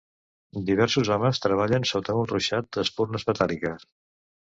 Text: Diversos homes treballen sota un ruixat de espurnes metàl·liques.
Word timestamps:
Diversos 0.69 1.09
homes 1.15 1.41
treballen 1.43 1.85
sota 1.89 2.15
un 2.21 2.25
ruixat 2.31 2.71
de 2.79 2.81
espurnes 2.85 3.27
metàl·liques. 3.29 3.87